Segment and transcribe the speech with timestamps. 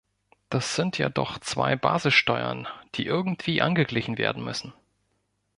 [0.49, 4.73] Das sind ja doch zwei Basissteuern, die irgendwie angeglichen werden müssen.